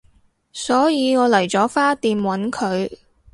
[0.51, 2.89] 所以我嚟咗花店搵佢